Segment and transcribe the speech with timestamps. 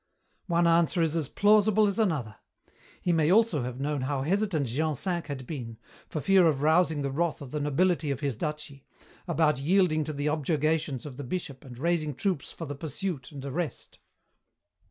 [0.47, 2.37] "One answer is as plausible as another.
[3.03, 5.77] He may also have known how hesitant Jean V had been,
[6.09, 8.83] for fear of rousing the wrath of the nobility of his duchy,
[9.27, 13.45] about yielding to the objurgations of the Bishop and raising troops for the pursuit and
[13.45, 13.99] arrest.